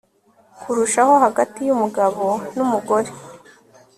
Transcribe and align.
kurushaho 0.61 1.13
hagati 1.25 1.59
y'umugabo 1.67 2.25
n'umugore 2.55 3.09